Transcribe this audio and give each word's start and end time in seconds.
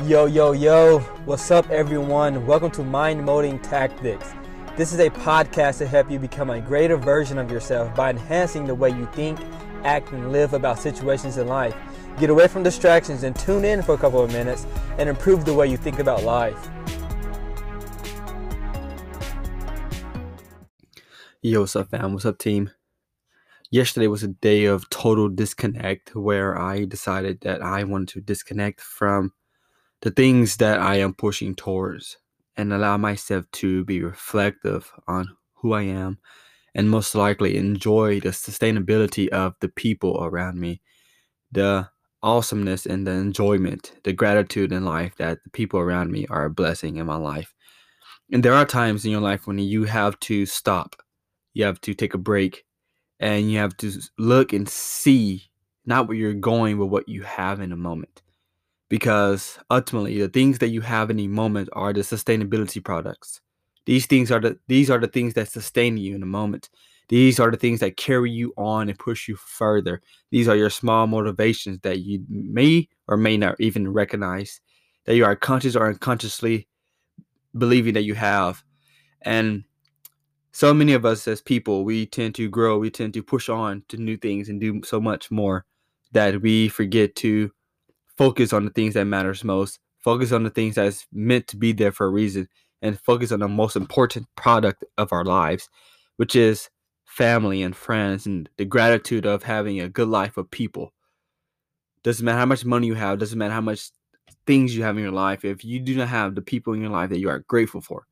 Yo, 0.00 0.24
yo, 0.24 0.50
yo, 0.50 0.98
what's 1.26 1.50
up, 1.52 1.70
everyone? 1.70 2.44
Welcome 2.44 2.72
to 2.72 2.82
Mind 2.82 3.24
Molding 3.24 3.60
Tactics. 3.60 4.32
This 4.74 4.92
is 4.92 4.98
a 4.98 5.10
podcast 5.10 5.78
to 5.78 5.86
help 5.86 6.10
you 6.10 6.18
become 6.18 6.50
a 6.50 6.60
greater 6.60 6.96
version 6.96 7.38
of 7.38 7.52
yourself 7.52 7.94
by 7.94 8.10
enhancing 8.10 8.66
the 8.66 8.74
way 8.74 8.88
you 8.88 9.06
think, 9.12 9.38
act, 9.84 10.10
and 10.10 10.32
live 10.32 10.54
about 10.54 10.80
situations 10.80 11.36
in 11.36 11.46
life. 11.46 11.76
Get 12.18 12.30
away 12.30 12.48
from 12.48 12.64
distractions 12.64 13.22
and 13.22 13.36
tune 13.36 13.64
in 13.64 13.80
for 13.82 13.94
a 13.94 13.98
couple 13.98 14.20
of 14.22 14.32
minutes 14.32 14.66
and 14.98 15.08
improve 15.08 15.44
the 15.44 15.54
way 15.54 15.68
you 15.68 15.76
think 15.76 16.00
about 16.00 16.24
life. 16.24 16.68
Yo, 21.42 21.60
what's 21.60 21.76
up, 21.76 21.90
fam? 21.90 22.14
What's 22.14 22.24
up, 22.24 22.38
team? 22.38 22.70
Yesterday 23.70 24.06
was 24.08 24.22
a 24.22 24.28
day 24.28 24.64
of 24.64 24.88
total 24.90 25.28
disconnect 25.28 26.16
where 26.16 26.58
I 26.58 26.86
decided 26.86 27.42
that 27.42 27.62
I 27.62 27.84
wanted 27.84 28.08
to 28.08 28.20
disconnect 28.22 28.80
from 28.80 29.32
the 30.02 30.10
things 30.10 30.56
that 30.56 30.80
I 30.80 30.96
am 30.96 31.14
pushing 31.14 31.54
towards 31.54 32.18
and 32.56 32.72
allow 32.72 32.96
myself 32.96 33.50
to 33.52 33.84
be 33.84 34.02
reflective 34.02 34.92
on 35.06 35.28
who 35.54 35.72
I 35.72 35.82
am 35.82 36.18
and 36.74 36.90
most 36.90 37.14
likely 37.14 37.56
enjoy 37.56 38.20
the 38.20 38.30
sustainability 38.30 39.28
of 39.28 39.54
the 39.60 39.68
people 39.68 40.22
around 40.22 40.58
me, 40.58 40.82
the 41.52 41.88
awesomeness 42.22 42.84
and 42.84 43.06
the 43.06 43.12
enjoyment, 43.12 43.92
the 44.02 44.12
gratitude 44.12 44.72
in 44.72 44.84
life 44.84 45.14
that 45.16 45.38
the 45.44 45.50
people 45.50 45.78
around 45.78 46.10
me 46.10 46.26
are 46.28 46.46
a 46.46 46.50
blessing 46.50 46.96
in 46.96 47.06
my 47.06 47.16
life. 47.16 47.54
And 48.32 48.42
there 48.42 48.54
are 48.54 48.64
times 48.64 49.04
in 49.04 49.12
your 49.12 49.20
life 49.20 49.46
when 49.46 49.58
you 49.58 49.84
have 49.84 50.18
to 50.20 50.46
stop, 50.46 50.96
you 51.54 51.64
have 51.64 51.80
to 51.82 51.94
take 51.94 52.14
a 52.14 52.18
break, 52.18 52.64
and 53.20 53.52
you 53.52 53.58
have 53.58 53.76
to 53.78 53.92
look 54.18 54.52
and 54.52 54.68
see 54.68 55.44
not 55.84 56.08
where 56.08 56.16
you're 56.16 56.34
going, 56.34 56.78
but 56.78 56.86
what 56.86 57.08
you 57.08 57.22
have 57.22 57.60
in 57.60 57.70
a 57.70 57.76
moment 57.76 58.22
because 58.92 59.58
ultimately 59.70 60.20
the 60.20 60.28
things 60.28 60.58
that 60.58 60.68
you 60.68 60.82
have 60.82 61.08
in 61.08 61.16
the 61.16 61.26
moment 61.26 61.66
are 61.72 61.94
the 61.94 62.02
sustainability 62.02 62.84
products. 62.84 63.40
These 63.86 64.04
things 64.04 64.30
are 64.30 64.38
the 64.38 64.58
these 64.68 64.90
are 64.90 64.98
the 64.98 65.08
things 65.08 65.32
that 65.32 65.48
sustain 65.48 65.96
you 65.96 66.14
in 66.14 66.20
the 66.20 66.26
moment. 66.26 66.68
These 67.08 67.40
are 67.40 67.50
the 67.50 67.56
things 67.56 67.80
that 67.80 67.96
carry 67.96 68.30
you 68.30 68.52
on 68.58 68.90
and 68.90 68.98
push 68.98 69.28
you 69.28 69.36
further. 69.36 70.02
These 70.30 70.46
are 70.46 70.56
your 70.56 70.68
small 70.68 71.06
motivations 71.06 71.80
that 71.84 72.00
you 72.00 72.22
may 72.28 72.86
or 73.08 73.16
may 73.16 73.38
not 73.38 73.58
even 73.58 73.90
recognize 73.90 74.60
that 75.06 75.16
you 75.16 75.24
are 75.24 75.36
conscious 75.36 75.74
or 75.74 75.88
unconsciously 75.88 76.68
believing 77.56 77.94
that 77.94 78.04
you 78.04 78.12
have. 78.12 78.62
And 79.22 79.64
so 80.52 80.74
many 80.74 80.92
of 80.92 81.06
us 81.06 81.26
as 81.26 81.40
people 81.40 81.86
we 81.86 82.04
tend 82.04 82.34
to 82.34 82.50
grow 82.50 82.76
we 82.76 82.90
tend 82.90 83.14
to 83.14 83.22
push 83.22 83.48
on 83.48 83.84
to 83.88 83.96
new 83.96 84.18
things 84.18 84.50
and 84.50 84.60
do 84.60 84.82
so 84.84 85.00
much 85.00 85.30
more 85.30 85.64
that 86.12 86.42
we 86.42 86.68
forget 86.68 87.16
to 87.16 87.50
focus 88.22 88.52
on 88.52 88.64
the 88.64 88.70
things 88.70 88.94
that 88.94 89.04
matters 89.04 89.44
most 89.44 89.78
focus 89.98 90.32
on 90.32 90.42
the 90.42 90.50
things 90.50 90.74
that's 90.74 91.06
meant 91.12 91.46
to 91.46 91.56
be 91.56 91.72
there 91.72 91.92
for 91.92 92.06
a 92.06 92.10
reason 92.10 92.48
and 92.80 93.00
focus 93.00 93.32
on 93.32 93.40
the 93.40 93.48
most 93.48 93.76
important 93.76 94.26
product 94.36 94.84
of 94.98 95.12
our 95.12 95.24
lives 95.24 95.68
which 96.16 96.36
is 96.36 96.68
family 97.04 97.62
and 97.62 97.76
friends 97.76 98.26
and 98.26 98.48
the 98.56 98.64
gratitude 98.64 99.26
of 99.26 99.42
having 99.42 99.80
a 99.80 99.88
good 99.88 100.08
life 100.08 100.36
of 100.38 100.50
people. 100.50 100.92
Doesn't 102.04 102.24
matter 102.24 102.38
how 102.38 102.46
much 102.46 102.64
money 102.64 102.86
you 102.86 102.94
have 102.94 103.18
doesn't 103.18 103.38
matter 103.38 103.54
how 103.54 103.60
much 103.60 103.90
things 104.46 104.74
you 104.74 104.82
have 104.82 104.96
in 104.96 105.02
your 105.02 105.12
life 105.12 105.44
if 105.44 105.64
you 105.64 105.78
do 105.78 105.94
not 105.94 106.08
have 106.08 106.34
the 106.34 106.42
people 106.42 106.72
in 106.72 106.80
your 106.80 106.90
life 106.90 107.10
that 107.10 107.18
you 107.18 107.28
are 107.28 107.44
grateful 107.48 107.80
for 107.80 108.06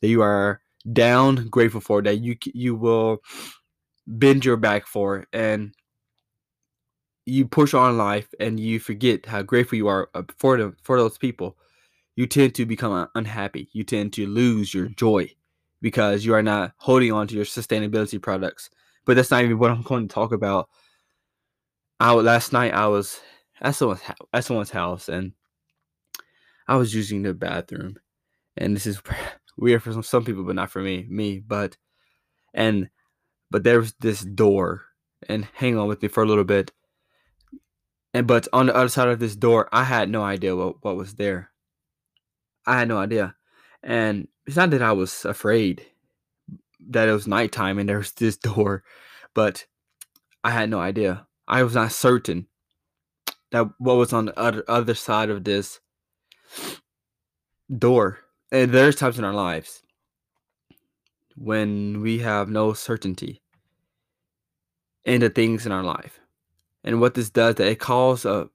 that 0.00 0.08
you 0.08 0.22
are 0.22 0.60
down 0.92 1.48
grateful 1.48 1.80
for 1.80 2.02
that 2.02 2.16
you 2.16 2.36
you 2.54 2.76
will 2.76 3.18
bend 4.06 4.44
your 4.44 4.56
back 4.56 4.86
for 4.86 5.26
and 5.32 5.74
you 7.24 7.46
push 7.46 7.74
on 7.74 7.96
life 7.96 8.28
and 8.40 8.58
you 8.58 8.80
forget 8.80 9.26
how 9.26 9.42
grateful 9.42 9.76
you 9.76 9.88
are 9.88 10.10
uh, 10.14 10.22
for 10.36 10.56
them 10.56 10.76
for 10.82 10.98
those 10.98 11.18
people 11.18 11.56
you 12.16 12.26
tend 12.26 12.54
to 12.56 12.66
become 12.66 13.08
unhappy. 13.14 13.68
You 13.72 13.84
tend 13.84 14.12
to 14.14 14.26
lose 14.26 14.74
your 14.74 14.88
joy 14.88 15.32
because 15.80 16.24
you 16.24 16.34
are 16.34 16.42
not 16.42 16.72
holding 16.76 17.12
on 17.12 17.26
to 17.28 17.34
your 17.34 17.44
sustainability 17.44 18.20
products. 18.20 18.70
But 19.04 19.16
that's 19.16 19.30
not 19.30 19.42
even 19.42 19.58
what 19.58 19.70
i'm 19.70 19.82
going 19.82 20.08
to 20.08 20.14
talk 20.14 20.32
about. 20.32 20.68
I, 21.98 22.12
last 22.12 22.52
night 22.52 22.74
i 22.74 22.86
was 22.88 23.20
at 23.60 23.74
someone's, 23.74 24.00
at 24.32 24.44
someone's 24.44 24.70
house 24.70 25.08
and 25.08 25.32
i 26.68 26.76
was 26.76 26.94
using 26.94 27.22
the 27.22 27.34
bathroom. 27.34 27.96
And 28.56 28.76
this 28.76 28.86
is 28.86 29.00
weird 29.56 29.82
for 29.82 29.92
some, 29.92 30.02
some 30.02 30.24
people 30.24 30.44
but 30.44 30.56
not 30.56 30.70
for 30.70 30.82
me 30.82 31.06
me 31.08 31.38
but 31.38 31.76
and 32.54 32.88
but 33.50 33.64
there 33.64 33.78
was 33.78 33.94
this 34.00 34.22
door 34.22 34.82
and 35.28 35.46
hang 35.54 35.76
on 35.76 35.88
with 35.88 36.02
me 36.02 36.08
for 36.08 36.22
a 36.22 36.26
little 36.26 36.44
bit 36.44 36.72
and 38.14 38.26
but 38.26 38.46
on 38.52 38.66
the 38.66 38.76
other 38.76 38.88
side 38.88 39.08
of 39.08 39.18
this 39.18 39.36
door, 39.36 39.68
I 39.72 39.84
had 39.84 40.10
no 40.10 40.22
idea 40.22 40.54
what, 40.54 40.84
what 40.84 40.96
was 40.96 41.14
there. 41.14 41.50
I 42.66 42.78
had 42.78 42.88
no 42.88 42.98
idea. 42.98 43.34
And 43.82 44.28
it's 44.46 44.56
not 44.56 44.70
that 44.70 44.82
I 44.82 44.92
was 44.92 45.24
afraid 45.24 45.86
that 46.90 47.08
it 47.08 47.12
was 47.12 47.26
nighttime 47.26 47.78
and 47.78 47.88
there 47.88 47.98
was 47.98 48.12
this 48.12 48.36
door, 48.38 48.84
but 49.34 49.66
I 50.44 50.50
had 50.50 50.70
no 50.70 50.80
idea. 50.80 51.26
I 51.48 51.62
was 51.62 51.74
not 51.74 51.92
certain 51.92 52.46
that 53.50 53.68
what 53.78 53.96
was 53.96 54.12
on 54.12 54.26
the 54.26 54.38
other, 54.38 54.64
other 54.68 54.94
side 54.94 55.30
of 55.30 55.44
this 55.44 55.80
door. 57.76 58.18
And 58.50 58.72
there's 58.72 58.96
times 58.96 59.18
in 59.18 59.24
our 59.24 59.34
lives 59.34 59.82
when 61.36 62.00
we 62.02 62.18
have 62.18 62.48
no 62.48 62.72
certainty 62.72 63.42
in 65.04 65.20
the 65.20 65.30
things 65.30 65.66
in 65.66 65.72
our 65.72 65.82
life. 65.82 66.21
And 66.84 67.00
what 67.00 67.14
this 67.14 67.30
does 67.30 67.56
that 67.56 67.68
it 67.68 67.78
calls 67.78 68.24
a 68.24 68.48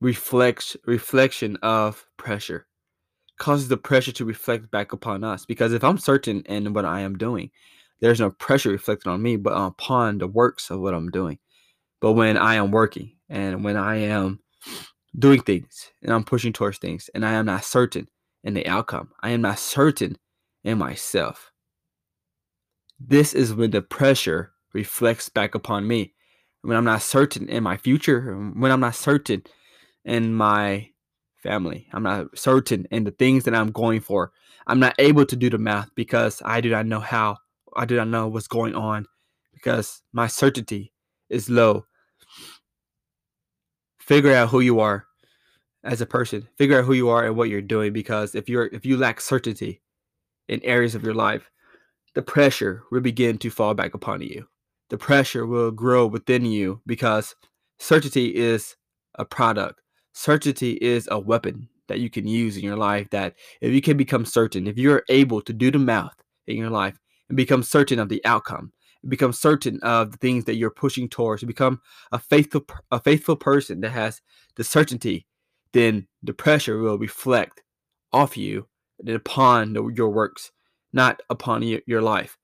reflex 0.00 0.76
reflection 0.86 1.56
of 1.62 2.06
pressure. 2.16 2.66
Causes 3.38 3.68
the 3.68 3.76
pressure 3.76 4.12
to 4.12 4.24
reflect 4.24 4.70
back 4.70 4.92
upon 4.92 5.24
us. 5.24 5.44
Because 5.46 5.72
if 5.72 5.82
I'm 5.82 5.98
certain 5.98 6.42
in 6.42 6.72
what 6.72 6.84
I 6.84 7.00
am 7.00 7.16
doing, 7.16 7.50
there's 8.00 8.20
no 8.20 8.30
pressure 8.30 8.70
reflected 8.70 9.08
on 9.08 9.22
me, 9.22 9.36
but 9.36 9.54
upon 9.54 10.18
the 10.18 10.28
works 10.28 10.70
of 10.70 10.80
what 10.80 10.94
I'm 10.94 11.10
doing. 11.10 11.38
But 12.00 12.12
when 12.12 12.36
I 12.36 12.56
am 12.56 12.70
working 12.70 13.16
and 13.28 13.64
when 13.64 13.76
I 13.76 13.96
am 13.96 14.40
doing 15.18 15.40
things 15.40 15.90
and 16.02 16.12
I'm 16.12 16.24
pushing 16.24 16.52
towards 16.52 16.78
things 16.78 17.08
and 17.14 17.24
I 17.24 17.32
am 17.32 17.46
not 17.46 17.64
certain 17.64 18.08
in 18.42 18.54
the 18.54 18.66
outcome, 18.66 19.10
I 19.22 19.30
am 19.30 19.40
not 19.40 19.58
certain 19.58 20.18
in 20.64 20.78
myself. 20.78 21.50
This 23.00 23.32
is 23.32 23.54
when 23.54 23.70
the 23.70 23.82
pressure 23.82 24.52
reflects 24.74 25.28
back 25.28 25.54
upon 25.54 25.88
me 25.88 26.14
when 26.64 26.76
I'm 26.78 26.84
not 26.84 27.02
certain 27.02 27.48
in 27.48 27.62
my 27.62 27.76
future, 27.76 28.34
when 28.34 28.72
I'm 28.72 28.80
not 28.80 28.94
certain 28.94 29.42
in 30.04 30.34
my 30.34 30.88
family, 31.42 31.86
I'm 31.92 32.02
not 32.02 32.38
certain 32.38 32.86
in 32.90 33.04
the 33.04 33.10
things 33.10 33.44
that 33.44 33.54
I'm 33.54 33.70
going 33.70 34.00
for. 34.00 34.32
I'm 34.66 34.80
not 34.80 34.94
able 34.98 35.26
to 35.26 35.36
do 35.36 35.50
the 35.50 35.58
math 35.58 35.94
because 35.94 36.40
I 36.42 36.62
do 36.62 36.70
not 36.70 36.86
know 36.86 37.00
how, 37.00 37.36
I 37.76 37.84
do 37.84 37.96
not 37.96 38.08
know 38.08 38.28
what's 38.28 38.48
going 38.48 38.74
on 38.74 39.06
because 39.52 40.00
my 40.14 40.26
certainty 40.26 40.92
is 41.28 41.50
low. 41.50 41.84
Figure 43.98 44.32
out 44.32 44.48
who 44.48 44.60
you 44.60 44.80
are 44.80 45.04
as 45.82 46.00
a 46.00 46.06
person. 46.06 46.48
Figure 46.56 46.78
out 46.78 46.86
who 46.86 46.94
you 46.94 47.10
are 47.10 47.26
and 47.26 47.36
what 47.36 47.50
you're 47.50 47.60
doing 47.60 47.92
because 47.92 48.34
if 48.34 48.48
you're 48.48 48.66
if 48.66 48.86
you 48.86 48.96
lack 48.96 49.20
certainty 49.20 49.82
in 50.48 50.62
areas 50.62 50.94
of 50.94 51.02
your 51.02 51.14
life, 51.14 51.50
the 52.14 52.22
pressure 52.22 52.84
will 52.90 53.00
begin 53.00 53.36
to 53.38 53.50
fall 53.50 53.74
back 53.74 53.92
upon 53.92 54.22
you 54.22 54.46
the 54.90 54.98
pressure 54.98 55.46
will 55.46 55.70
grow 55.70 56.06
within 56.06 56.44
you 56.44 56.80
because 56.86 57.34
certainty 57.78 58.34
is 58.34 58.76
a 59.16 59.24
product. 59.24 59.80
Certainty 60.12 60.72
is 60.74 61.08
a 61.10 61.18
weapon 61.18 61.68
that 61.88 62.00
you 62.00 62.08
can 62.10 62.26
use 62.26 62.56
in 62.56 62.64
your 62.64 62.76
life. 62.76 63.08
That 63.10 63.34
if 63.60 63.72
you 63.72 63.80
can 63.80 63.96
become 63.96 64.24
certain, 64.24 64.66
if 64.66 64.78
you're 64.78 65.02
able 65.08 65.40
to 65.42 65.52
do 65.52 65.70
the 65.70 65.78
math 65.78 66.16
in 66.46 66.56
your 66.56 66.70
life 66.70 66.98
and 67.28 67.36
become 67.36 67.62
certain 67.62 67.98
of 67.98 68.08
the 68.08 68.24
outcome, 68.24 68.72
become 69.08 69.32
certain 69.32 69.80
of 69.82 70.12
the 70.12 70.18
things 70.18 70.44
that 70.44 70.56
you're 70.56 70.70
pushing 70.70 71.08
towards, 71.08 71.40
to 71.40 71.46
become 71.46 71.80
a 72.12 72.18
faithful 72.18 72.64
a 72.90 73.00
faithful 73.00 73.36
person 73.36 73.80
that 73.80 73.90
has 73.90 74.20
the 74.56 74.64
certainty, 74.64 75.26
then 75.72 76.06
the 76.22 76.32
pressure 76.32 76.78
will 76.78 76.98
reflect 76.98 77.62
off 78.12 78.36
you 78.36 78.66
and 79.00 79.08
upon 79.10 79.72
the, 79.72 79.92
your 79.94 80.10
works, 80.10 80.52
not 80.92 81.20
upon 81.28 81.62
your, 81.62 81.80
your 81.86 82.02
life. 82.02 82.38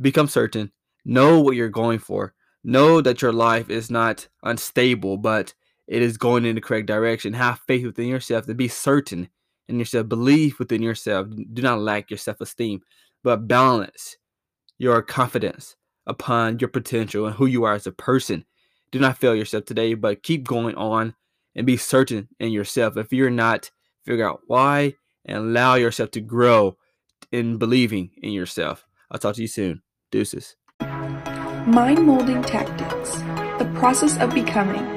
Become 0.00 0.28
certain 0.28 0.72
Know 1.08 1.40
what 1.40 1.56
you're 1.56 1.70
going 1.70 2.00
for. 2.00 2.34
Know 2.62 3.00
that 3.00 3.22
your 3.22 3.32
life 3.32 3.70
is 3.70 3.90
not 3.90 4.28
unstable, 4.42 5.16
but 5.16 5.54
it 5.86 6.02
is 6.02 6.18
going 6.18 6.44
in 6.44 6.54
the 6.54 6.60
correct 6.60 6.86
direction. 6.86 7.32
Have 7.32 7.60
faith 7.66 7.86
within 7.86 8.08
yourself 8.08 8.44
to 8.44 8.54
be 8.54 8.68
certain 8.68 9.30
in 9.70 9.78
yourself. 9.78 10.06
Believe 10.06 10.58
within 10.58 10.82
yourself. 10.82 11.28
Do 11.54 11.62
not 11.62 11.80
lack 11.80 12.10
your 12.10 12.18
self 12.18 12.42
esteem, 12.42 12.82
but 13.24 13.48
balance 13.48 14.18
your 14.76 15.00
confidence 15.00 15.76
upon 16.06 16.58
your 16.58 16.68
potential 16.68 17.24
and 17.24 17.34
who 17.34 17.46
you 17.46 17.64
are 17.64 17.72
as 17.72 17.86
a 17.86 17.92
person. 17.92 18.44
Do 18.90 18.98
not 18.98 19.16
fail 19.16 19.34
yourself 19.34 19.64
today, 19.64 19.94
but 19.94 20.22
keep 20.22 20.46
going 20.46 20.74
on 20.74 21.14
and 21.54 21.66
be 21.66 21.78
certain 21.78 22.28
in 22.38 22.52
yourself. 22.52 22.98
If 22.98 23.14
you're 23.14 23.30
not, 23.30 23.70
figure 24.04 24.28
out 24.28 24.40
why 24.46 24.92
and 25.24 25.38
allow 25.38 25.76
yourself 25.76 26.10
to 26.10 26.20
grow 26.20 26.76
in 27.32 27.56
believing 27.56 28.10
in 28.22 28.32
yourself. 28.32 28.86
I'll 29.10 29.18
talk 29.18 29.36
to 29.36 29.40
you 29.40 29.48
soon. 29.48 29.80
Deuces. 30.10 30.57
Mind 31.68 32.06
Molding 32.06 32.40
Tactics 32.40 33.16
The 33.58 33.70
Process 33.74 34.16
of 34.20 34.32
Becoming 34.32 34.87